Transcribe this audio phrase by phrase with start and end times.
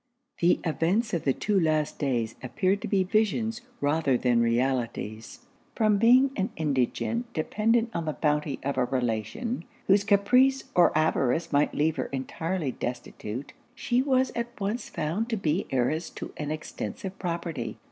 [0.39, 5.41] The events of the two last days appeared to be visions rather than realities.
[5.75, 11.51] From being an indigent dependant on the bounty of a relation, whose caprice or avarice
[11.53, 16.49] might leave her entirely destitute, she was at once found to be heiress to an
[16.49, 17.77] extensive property.